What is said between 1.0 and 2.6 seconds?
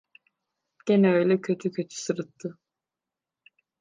öyle kötü kötü sırıttı.